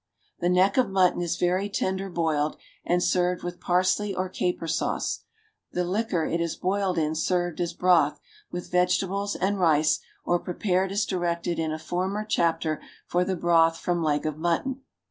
[0.39, 5.25] The neck of mutton is very tender boiled and served with parsley or caper sauce;
[5.73, 8.19] the liquor it is boiled in served as broth,
[8.49, 13.77] with vegetables and rice, or prepared as directed in a former chapter for the broth
[13.77, 14.81] from leg of mutton.